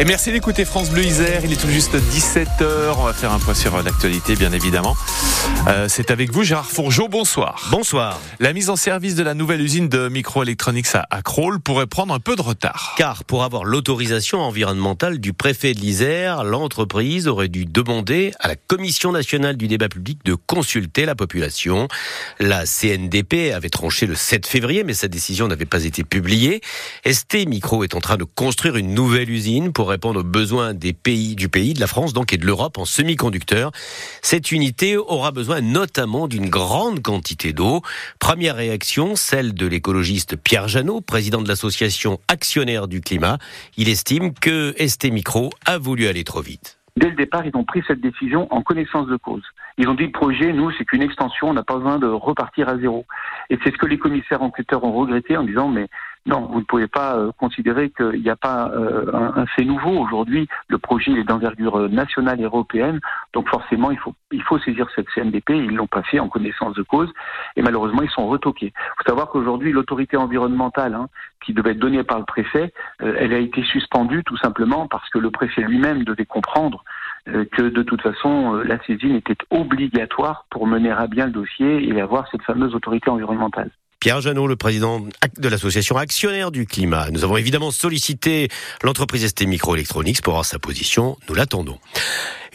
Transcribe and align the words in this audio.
Et 0.00 0.04
merci 0.04 0.32
d'écouter 0.32 0.64
France 0.64 0.90
Bleu 0.90 1.04
Isère. 1.04 1.42
Il 1.44 1.52
est 1.52 1.60
tout 1.60 1.68
juste 1.68 1.94
17h. 1.94 2.96
On 2.98 3.04
va 3.04 3.12
faire 3.12 3.30
un 3.30 3.38
point 3.38 3.54
sur 3.54 3.80
l'actualité, 3.80 4.34
bien 4.34 4.52
évidemment. 4.52 4.96
Euh, 5.68 5.86
c'est 5.88 6.10
avec 6.10 6.32
vous, 6.32 6.42
Gérard 6.42 6.68
Fourgeau. 6.68 7.06
Bonsoir. 7.06 7.68
Bonsoir. 7.70 8.20
La 8.40 8.52
mise 8.52 8.70
en 8.70 8.76
service 8.76 9.14
de 9.14 9.22
la 9.22 9.34
nouvelle 9.34 9.60
usine 9.60 9.88
de 9.88 10.08
microélectronique 10.08 10.88
à, 10.94 11.06
à 11.10 11.22
Crolles 11.22 11.60
pourrait 11.60 11.86
prendre 11.86 12.12
un 12.12 12.18
peu 12.18 12.34
de 12.34 12.42
retard. 12.42 12.94
Car 12.98 13.22
pour 13.22 13.44
avoir 13.44 13.64
l'autorisation 13.64 14.40
environnementale 14.40 15.20
du 15.20 15.32
préfet 15.32 15.74
de 15.74 15.80
l'Isère, 15.80 16.42
l'entreprise 16.42 17.28
aurait 17.28 17.48
dû 17.48 17.64
demander 17.64 18.32
à 18.40 18.48
la 18.48 18.56
Commission 18.56 19.12
nationale 19.12 19.56
du 19.56 19.68
débat 19.68 19.88
public 19.88 20.18
de 20.24 20.34
consulter 20.34 21.04
la 21.04 21.14
population. 21.14 21.86
La 22.40 22.66
CNDP 22.66 23.52
avait 23.54 23.70
tranché 23.70 24.06
le 24.06 24.16
7 24.16 24.44
février, 24.44 24.82
mais 24.82 24.94
sa 24.94 25.06
décision 25.06 25.46
n'avait 25.46 25.66
pas 25.66 25.84
été 25.84 26.02
publiée. 26.02 26.62
ST 27.08 27.46
Micro 27.46 27.84
est 27.84 27.94
en 27.94 28.00
train 28.00 28.16
de 28.16 28.24
construire 28.24 28.74
une 28.74 28.92
nouvelle 28.92 29.30
usine 29.30 29.72
pour 29.72 29.83
répondre 29.88 30.20
aux 30.20 30.24
besoins 30.24 30.74
des 30.74 30.92
pays, 30.92 31.34
du 31.34 31.48
pays, 31.48 31.74
de 31.74 31.80
la 31.80 31.86
France 31.86 32.12
donc 32.12 32.32
et 32.32 32.36
de 32.36 32.46
l'Europe 32.46 32.78
en 32.78 32.84
semi-conducteurs. 32.84 33.70
Cette 34.22 34.52
unité 34.52 34.96
aura 34.96 35.32
besoin 35.32 35.60
notamment 35.60 36.28
d'une 36.28 36.48
grande 36.48 37.02
quantité 37.02 37.52
d'eau. 37.52 37.82
Première 38.18 38.56
réaction, 38.56 39.16
celle 39.16 39.54
de 39.54 39.66
l'écologiste 39.66 40.36
Pierre 40.36 40.68
Janot, 40.68 41.00
président 41.00 41.42
de 41.42 41.48
l'association 41.48 42.18
Actionnaire 42.28 42.88
du 42.88 43.00
Climat. 43.00 43.38
Il 43.76 43.88
estime 43.88 44.34
que 44.34 44.74
ST 44.78 45.10
Micro 45.10 45.50
a 45.66 45.78
voulu 45.78 46.06
aller 46.06 46.24
trop 46.24 46.42
vite. 46.42 46.78
Dès 46.96 47.10
le 47.10 47.16
départ, 47.16 47.44
ils 47.44 47.56
ont 47.56 47.64
pris 47.64 47.82
cette 47.86 48.00
décision 48.00 48.46
en 48.52 48.62
connaissance 48.62 49.08
de 49.08 49.16
cause. 49.16 49.42
Ils 49.76 49.88
ont 49.88 49.94
dit 49.94 50.06
le 50.06 50.12
projet, 50.12 50.52
nous, 50.52 50.70
c'est 50.72 50.84
qu'une 50.84 51.02
extension, 51.02 51.48
on 51.48 51.54
n'a 51.54 51.64
pas 51.64 51.76
besoin 51.76 51.98
de 51.98 52.06
repartir 52.06 52.68
à 52.68 52.78
zéro. 52.78 53.04
Et 53.50 53.58
c'est 53.62 53.72
ce 53.72 53.78
que 53.78 53.86
les 53.86 53.98
commissaires 53.98 54.42
enquêteurs 54.42 54.84
ont 54.84 54.92
regretté 54.92 55.36
en 55.36 55.42
disant, 55.42 55.68
mais 55.68 55.88
non, 56.26 56.46
vous 56.46 56.60
ne 56.60 56.64
pouvez 56.64 56.86
pas 56.86 57.16
euh, 57.16 57.32
considérer 57.38 57.90
qu'il 57.90 58.22
n'y 58.22 58.30
a 58.30 58.36
pas 58.36 58.70
euh, 58.70 59.10
un, 59.12 59.44
fait 59.46 59.64
nouveau. 59.64 59.90
Aujourd'hui, 59.90 60.48
le 60.68 60.78
projet 60.78 61.12
est 61.12 61.24
d'envergure 61.24 61.90
nationale 61.90 62.40
et 62.40 62.44
européenne, 62.44 63.00
donc 63.34 63.48
forcément, 63.48 63.90
il 63.90 63.98
faut, 63.98 64.14
il 64.32 64.42
faut 64.42 64.58
saisir 64.58 64.88
cette 64.94 65.08
CNDP. 65.10 65.50
Ils 65.50 65.74
l'ont 65.74 65.86
pas 65.86 66.02
fait 66.02 66.20
en 66.20 66.28
connaissance 66.28 66.74
de 66.74 66.82
cause, 66.82 67.12
et 67.56 67.62
malheureusement, 67.62 68.00
ils 68.02 68.10
sont 68.10 68.26
retoqués. 68.26 68.72
Il 68.74 68.94
faut 68.98 69.10
savoir 69.10 69.28
qu'aujourd'hui, 69.28 69.72
l'autorité 69.72 70.16
environnementale, 70.16 70.94
hein, 70.94 71.08
qui 71.44 71.52
devait 71.52 71.72
être 71.72 71.78
donnée 71.78 72.02
par 72.04 72.18
le 72.18 72.24
préfet, 72.24 72.72
euh, 73.02 73.16
elle 73.18 73.34
a 73.34 73.38
été 73.38 73.62
suspendue 73.62 74.24
tout 74.24 74.38
simplement 74.38 74.88
parce 74.88 75.08
que 75.10 75.18
le 75.18 75.30
préfet 75.30 75.60
lui-même 75.60 76.04
devait 76.04 76.24
comprendre 76.24 76.84
que 77.26 77.62
de 77.62 77.82
toute 77.82 78.02
façon, 78.02 78.54
la 78.54 78.82
saisine 78.84 79.16
était 79.16 79.36
obligatoire 79.50 80.46
pour 80.50 80.66
mener 80.66 80.90
à 80.90 81.06
bien 81.06 81.26
le 81.26 81.32
dossier 81.32 81.88
et 81.88 82.00
avoir 82.00 82.28
cette 82.30 82.42
fameuse 82.42 82.74
autorité 82.74 83.10
environnementale. 83.10 83.70
Pierre 84.04 84.20
Janot, 84.20 84.46
le 84.46 84.56
président 84.56 85.00
de 85.00 85.48
l'association 85.48 85.96
Actionnaire 85.96 86.50
du 86.50 86.66
Climat. 86.66 87.10
Nous 87.10 87.24
avons 87.24 87.38
évidemment 87.38 87.70
sollicité 87.70 88.48
l'entreprise 88.82 89.26
ST 89.26 89.46
Microelectronics 89.46 90.20
pour 90.20 90.34
avoir 90.34 90.44
sa 90.44 90.58
position. 90.58 91.16
Nous 91.26 91.34
l'attendons. 91.34 91.78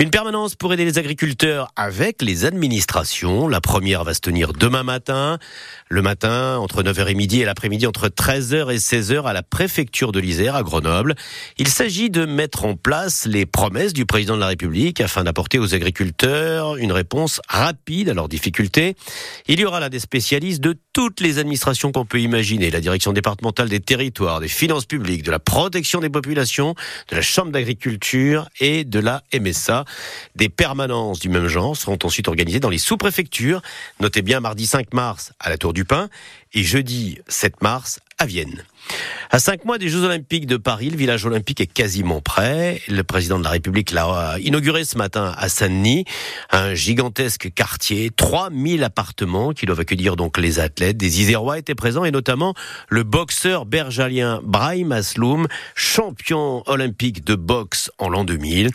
Une 0.00 0.10
permanence 0.10 0.54
pour 0.54 0.72
aider 0.72 0.84
les 0.84 0.96
agriculteurs 0.96 1.72
avec 1.74 2.22
les 2.22 2.44
administrations. 2.44 3.48
La 3.48 3.60
première 3.60 4.04
va 4.04 4.14
se 4.14 4.20
tenir 4.20 4.52
demain 4.52 4.84
matin. 4.84 5.40
Le 5.88 6.02
matin, 6.02 6.56
entre 6.58 6.84
9h 6.84 7.08
et 7.08 7.14
midi 7.14 7.40
et 7.40 7.44
l'après-midi, 7.44 7.84
entre 7.84 8.06
13h 8.06 8.72
et 8.72 8.76
16h 8.76 9.24
à 9.24 9.32
la 9.32 9.42
préfecture 9.42 10.12
de 10.12 10.20
l'Isère 10.20 10.54
à 10.54 10.62
Grenoble. 10.62 11.16
Il 11.56 11.66
s'agit 11.66 12.10
de 12.10 12.26
mettre 12.26 12.64
en 12.64 12.76
place 12.76 13.26
les 13.26 13.44
promesses 13.44 13.92
du 13.92 14.06
président 14.06 14.36
de 14.36 14.40
la 14.40 14.46
République 14.46 15.00
afin 15.00 15.24
d'apporter 15.24 15.58
aux 15.58 15.74
agriculteurs 15.74 16.76
une 16.76 16.92
réponse 16.92 17.40
rapide 17.48 18.08
à 18.10 18.14
leurs 18.14 18.28
difficultés. 18.28 18.94
Il 19.48 19.58
y 19.58 19.64
aura 19.64 19.80
là 19.80 19.88
des 19.88 19.98
spécialistes 19.98 20.60
de 20.60 20.76
toutes 20.92 21.20
les 21.20 21.40
administrations 21.40 21.90
qu'on 21.90 22.04
peut 22.04 22.20
imaginer. 22.20 22.70
La 22.70 22.80
direction 22.80 23.12
départementale 23.12 23.68
des 23.68 23.80
territoires, 23.80 24.38
des 24.38 24.46
finances 24.46 24.86
publiques, 24.86 25.24
de 25.24 25.32
la 25.32 25.40
protection 25.40 25.98
des 25.98 26.10
populations, 26.10 26.76
de 27.10 27.16
la 27.16 27.22
chambre 27.22 27.50
d'agriculture 27.50 28.48
et 28.60 28.84
de 28.84 29.00
la 29.00 29.24
MSA. 29.34 29.84
Des 30.36 30.48
permanences 30.48 31.20
du 31.20 31.28
même 31.28 31.48
genre 31.48 31.76
seront 31.76 31.98
ensuite 32.02 32.28
organisées 32.28 32.60
dans 32.60 32.70
les 32.70 32.78
sous-préfectures. 32.78 33.62
Notez 34.00 34.22
bien 34.22 34.40
mardi 34.40 34.66
5 34.66 34.92
mars 34.92 35.32
à 35.40 35.50
la 35.50 35.58
Tour 35.58 35.72
du 35.72 35.84
Pin 35.84 36.08
et 36.54 36.62
jeudi 36.62 37.18
7 37.28 37.62
mars 37.62 38.00
à 38.18 38.26
Vienne. 38.26 38.64
À 39.30 39.38
cinq 39.38 39.66
mois 39.66 39.76
des 39.76 39.90
Jeux 39.90 40.04
Olympiques 40.04 40.46
de 40.46 40.56
Paris, 40.56 40.88
le 40.88 40.96
village 40.96 41.26
olympique 41.26 41.60
est 41.60 41.66
quasiment 41.66 42.22
prêt. 42.22 42.80
Le 42.88 43.02
président 43.02 43.38
de 43.38 43.44
la 43.44 43.50
République 43.50 43.90
l'a 43.90 44.36
inauguré 44.40 44.84
ce 44.84 44.96
matin 44.96 45.34
à 45.36 45.50
Saint-Denis, 45.50 46.06
un 46.50 46.72
gigantesque 46.72 47.52
quartier, 47.54 48.08
3000 48.08 48.82
appartements 48.82 49.52
qui 49.52 49.66
doivent 49.66 49.80
accueillir 49.80 50.16
donc 50.16 50.38
les 50.38 50.58
athlètes. 50.58 50.96
Des 50.96 51.20
Isérois 51.20 51.58
étaient 51.58 51.74
présents 51.74 52.04
et 52.04 52.10
notamment 52.10 52.54
le 52.88 53.02
boxeur 53.02 53.66
bergalien 53.66 54.40
Brahim 54.42 54.92
Asloum, 54.92 55.46
champion 55.74 56.62
olympique 56.66 57.22
de 57.24 57.34
boxe 57.34 57.90
en 57.98 58.08
l'an 58.08 58.24
2000. 58.24 58.70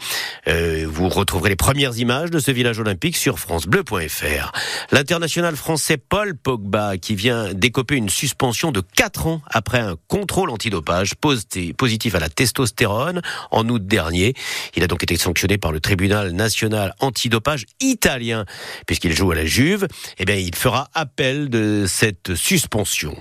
Euh, 0.47 0.85
vous 0.87 1.09
retrouverez 1.09 1.49
les 1.49 1.55
premières 1.55 1.97
images 1.97 2.29
de 2.29 2.37
ce 2.37 2.51
village 2.51 2.79
olympique 2.79 3.17
sur 3.17 3.39
francebleu.fr. 3.39 4.51
L'international 4.91 5.55
français 5.55 5.97
Paul 5.97 6.37
Pogba 6.37 6.97
qui 6.99 7.15
vient 7.15 7.51
d'écoper 7.53 7.95
une 7.95 8.09
suspension 8.09 8.71
de 8.71 8.81
4 8.81 9.25
ans 9.25 9.32
après 9.47 9.79
un 9.79 9.95
contrôle 10.07 10.49
antidopage 10.49 11.15
positif 11.15 12.15
à 12.15 12.19
la 12.19 12.29
testostérone 12.29 13.21
en 13.51 13.67
août 13.69 13.85
dernier. 13.85 14.33
Il 14.75 14.83
a 14.83 14.87
donc 14.87 15.03
été 15.03 15.15
sanctionné 15.15 15.57
par 15.57 15.71
le 15.71 15.79
tribunal 15.79 16.31
national 16.31 16.93
antidopage 16.99 17.65
italien 17.79 18.45
puisqu'il 18.85 19.13
joue 19.13 19.31
à 19.31 19.35
la 19.35 19.45
Juve. 19.45 19.87
Eh 20.17 20.25
bien, 20.25 20.35
il 20.35 20.55
fera 20.55 20.89
appel 20.93 21.49
de 21.49 21.85
cette 21.87 22.35
suspension. 22.35 23.15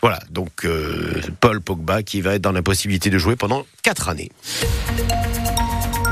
Voilà, 0.00 0.18
donc 0.30 0.64
euh, 0.64 1.20
Paul 1.40 1.60
Pogba 1.60 2.02
qui 2.02 2.20
va 2.20 2.34
être 2.34 2.42
dans 2.42 2.52
la 2.52 2.62
possibilité 2.62 3.10
de 3.10 3.18
jouer 3.18 3.36
pendant 3.36 3.64
quatre 3.82 4.08
années. 4.08 4.30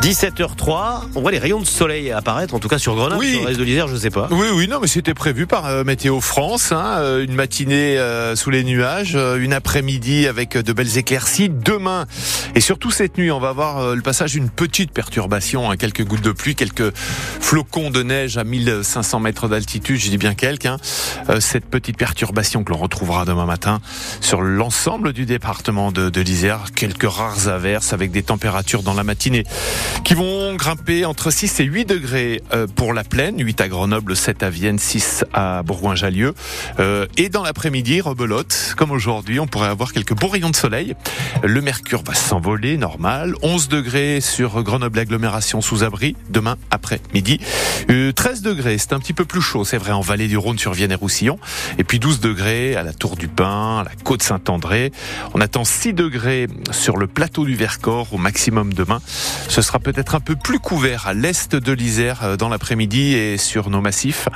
17h03, 0.00 1.03
on 1.15 1.21
voit 1.21 1.31
les 1.31 1.38
rayons 1.38 1.61
de 1.61 1.66
soleil 1.66 2.11
apparaître, 2.11 2.55
en 2.55 2.59
tout 2.59 2.69
cas 2.69 2.78
sur 2.78 2.94
Grenoble, 2.94 3.21
Oui. 3.21 3.33
sur 3.33 3.41
le 3.43 3.47
reste 3.49 3.59
de 3.61 3.65
l'Isère, 3.65 3.87
je 3.87 3.97
sais 3.97 4.09
pas. 4.11 4.28
Oui, 4.31 4.47
oui, 4.55 4.66
non, 4.66 4.78
mais 4.81 4.87
c'était 4.87 5.12
prévu 5.12 5.47
par 5.47 5.66
euh, 5.66 5.84
Météo 5.84 6.21
France. 6.22 6.72
hein, 6.72 6.97
euh, 7.00 7.22
une 7.22 7.34
matinée 7.34 7.99
euh, 7.99 8.34
sous 8.34 8.49
les 8.49 8.65
nuages, 8.65 9.15
une 9.38 9.53
après-midi 9.53 10.27
avec 10.27 10.56
de 10.56 10.72
belles 10.72 10.97
éclaircies. 10.97 11.50
Demain 11.50 12.06
et 12.55 12.61
surtout 12.61 12.91
cette 12.91 13.19
nuit, 13.19 13.31
on 13.31 13.41
va 13.41 13.50
avoir 13.50 13.78
euh, 13.78 13.94
le 13.94 14.00
passage 14.00 14.33
d'une 14.33 14.49
petite 14.49 14.91
perturbation, 14.91 15.71
hein, 15.71 15.77
quelques 15.77 16.05
gouttes 16.05 16.22
de 16.25 16.32
pluie, 16.32 16.55
quelques 16.55 16.94
flocons 16.97 17.91
de 17.91 18.03
neige 18.03 18.38
à 18.38 18.44
1500 18.44 19.21
mètres 19.21 19.49
d'altitude. 19.49 20.00
Je 20.00 20.09
dis 20.09 20.19
bien 20.19 20.34
quelques. 20.34 20.65
hein. 20.67 20.78
Cette 21.41 21.67
petite 21.67 21.99
perturbation 21.99 22.65
que 22.65 22.72
l'on 22.72 22.78
retrouvera 22.78 23.27
demain 23.27 23.44
matin 23.44 23.81
sur 24.22 24.41
l'ensemble 24.41 25.12
du 25.12 25.27
département 25.27 25.93
de, 25.93 26.09
de 26.09 26.21
l'Isère. 26.22 26.61
Quelques 26.75 27.09
rares 27.11 27.49
averses 27.49 27.93
avec 27.93 28.11
des 28.12 28.22
températures 28.22 28.82
dans 28.82 28.94
la 28.94 29.05
matinée 29.05 29.44
qui 30.04 30.14
vont 30.14 30.54
grimper 30.54 31.04
entre 31.04 31.30
6 31.30 31.60
et 31.60 31.64
8 31.64 31.84
degrés 31.84 32.42
euh, 32.52 32.66
pour 32.66 32.92
la 32.92 33.04
plaine, 33.04 33.36
8 33.38 33.60
à 33.60 33.68
Grenoble, 33.68 34.16
7 34.16 34.42
à 34.42 34.50
Vienne, 34.50 34.78
6 34.78 35.24
à 35.32 35.62
Bourgoin-Jallieu. 35.62 36.34
Euh, 36.78 37.06
et 37.16 37.28
dans 37.28 37.42
l'après-midi, 37.42 38.00
rebelote, 38.00 38.74
comme 38.76 38.90
aujourd'hui, 38.90 39.40
on 39.40 39.46
pourrait 39.46 39.68
avoir 39.68 39.92
quelques 39.92 40.14
beaux 40.14 40.28
rayons 40.28 40.50
de 40.50 40.56
soleil. 40.56 40.94
Le 41.42 41.60
mercure 41.60 42.02
va 42.02 42.14
s'envoler, 42.14 42.76
normal. 42.76 43.34
11 43.42 43.68
degrés 43.68 44.20
sur 44.20 44.62
Grenoble 44.62 44.98
agglomération 44.98 45.60
sous 45.60 45.82
abri, 45.82 46.16
demain 46.28 46.56
après-midi. 46.70 47.40
Euh, 47.90 48.12
13 48.12 48.42
degrés, 48.42 48.78
c'est 48.78 48.92
un 48.92 48.98
petit 48.98 49.12
peu 49.12 49.24
plus 49.24 49.42
chaud, 49.42 49.64
c'est 49.64 49.78
vrai, 49.78 49.92
en 49.92 50.00
vallée 50.00 50.28
du 50.28 50.36
Rhône 50.36 50.58
sur 50.58 50.72
Vienne 50.72 50.92
et 50.92 50.96
Roussillon. 50.96 51.38
Et 51.78 51.84
puis 51.84 51.98
12 51.98 52.20
degrés 52.20 52.76
à 52.76 52.82
la 52.82 52.92
Tour 52.92 53.16
du 53.16 53.28
Pin, 53.28 53.80
à 53.80 53.84
la 53.84 53.90
côte 54.04 54.22
Saint-André. 54.22 54.92
On 55.34 55.40
attend 55.40 55.64
6 55.64 55.94
degrés 55.94 56.46
sur 56.70 56.96
le 56.96 57.06
plateau 57.06 57.44
du 57.44 57.54
Vercors 57.54 58.12
au 58.12 58.18
maximum 58.18 58.72
demain. 58.72 59.00
Ce 59.48 59.62
sera 59.62 59.78
peut-être 59.80 60.14
un 60.14 60.20
peu 60.20 60.36
plus 60.36 60.58
couvert 60.58 61.06
à 61.06 61.14
l'est 61.14 61.56
de 61.56 61.72
l'Isère 61.72 62.20
euh, 62.22 62.36
dans 62.36 62.48
l'après-midi 62.48 63.14
et 63.14 63.38
sur 63.38 63.70
nos 63.70 63.80
massifs, 63.80 64.28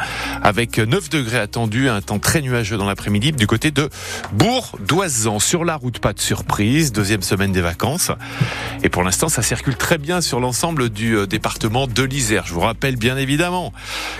avec 0.42 0.78
9 0.78 1.10
degrés 1.10 1.38
attendus, 1.38 1.88
un 1.88 2.00
temps 2.00 2.18
très 2.18 2.40
nuageux 2.40 2.76
dans 2.76 2.86
l'après-midi 2.86 3.32
du 3.32 3.46
côté 3.46 3.70
de 3.70 3.90
Bourg-d'Oisan. 4.32 5.38
Sur 5.38 5.64
la 5.64 5.76
route, 5.76 5.98
pas 5.98 6.12
de 6.12 6.20
surprise, 6.20 6.92
deuxième 6.92 7.22
semaine 7.22 7.52
des 7.52 7.60
vacances. 7.60 8.10
Et 8.82 8.88
pour 8.88 9.02
l'instant, 9.02 9.28
ça 9.28 9.42
circule 9.42 9.76
très 9.76 9.98
bien 9.98 10.20
sur 10.20 10.40
l'ensemble 10.40 10.90
du 10.90 11.16
euh, 11.16 11.26
département 11.26 11.86
de 11.86 12.02
l'Isère. 12.02 12.44
Je 12.46 12.54
vous 12.54 12.60
rappelle 12.60 12.96
bien 12.96 13.16
évidemment 13.16 13.72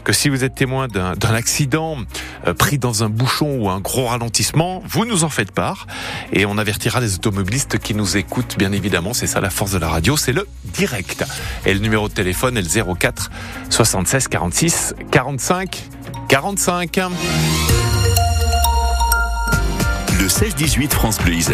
que 0.04 0.12
si 0.12 0.28
vous 0.28 0.44
êtes 0.44 0.54
témoin 0.54 0.88
d'un 0.88 1.34
accident 1.34 1.98
euh, 2.46 2.54
pris 2.54 2.78
dans 2.78 3.04
un 3.04 3.08
bouchon 3.08 3.56
ou 3.58 3.70
un 3.70 3.80
gros 3.80 4.06
ralentissement, 4.06 4.82
vous 4.86 5.04
nous 5.04 5.24
en 5.24 5.28
faites 5.28 5.52
part 5.52 5.86
et 6.32 6.46
on 6.46 6.58
avertira 6.58 7.00
les 7.00 7.14
automobilistes 7.14 7.78
qui 7.78 7.94
nous 7.94 8.16
écoutent 8.16 8.56
bien 8.58 8.72
évidemment. 8.72 9.14
C'est 9.14 9.26
ça 9.26 9.40
la 9.40 9.50
force 9.50 9.72
de 9.72 9.78
la 9.78 9.88
radio, 9.88 10.16
c'est 10.16 10.32
le 10.32 10.46
direct. 10.64 11.13
Et 11.66 11.74
le 11.74 11.80
numéro 11.80 12.08
de 12.08 12.14
téléphone 12.14 12.56
est 12.56 12.62
le 12.62 12.94
04 12.94 13.30
76 13.70 14.28
46 14.28 14.94
45 15.10 15.84
45. 16.28 17.00
Le 20.18 20.26
16-18 20.26 20.88
France 20.90 21.18
Bleu. 21.18 21.38